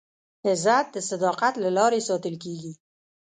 [0.51, 2.73] عزت د صداقت له لارې ساتل کېږي.